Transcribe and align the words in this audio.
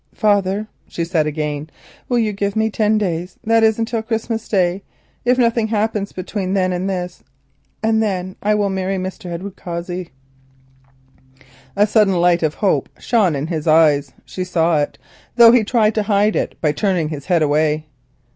"Father," 0.15 0.67
she 0.87 1.05
said 1.05 1.27
again, 1.27 1.69
"will 2.09 2.17
you 2.17 2.33
give 2.33 2.55
me 2.55 2.71
ten 2.71 2.97
days, 2.97 3.37
that 3.43 3.61
is, 3.61 3.77
until 3.77 4.01
Christmas 4.01 4.47
Day? 4.49 4.81
If 5.25 5.37
nothing 5.37 5.67
happens 5.67 6.11
between 6.11 6.55
this 6.55 7.23
and 7.83 8.01
then 8.01 8.35
I 8.41 8.55
will 8.55 8.71
marry 8.71 8.95
Mr. 8.97 9.27
Edward 9.29 9.55
Cossey." 9.57 10.09
A 11.75 11.85
sudden 11.85 12.13
light 12.15 12.41
of 12.41 12.55
hope 12.55 12.89
shone 12.97 13.35
in 13.35 13.45
his 13.45 13.67
eyes. 13.67 14.11
She 14.25 14.43
saw 14.43 14.79
it, 14.79 14.97
though 15.35 15.51
he 15.51 15.63
tried 15.63 15.93
to 15.93 16.01
hide 16.09 16.35
it 16.35 16.59
by 16.61 16.71
turning 16.71 17.09
his 17.09 17.27
head 17.27 17.43
away. 17.43 17.85